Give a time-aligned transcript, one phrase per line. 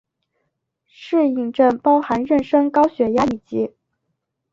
[0.87, 3.75] 适应症包含妊娠高血压以及。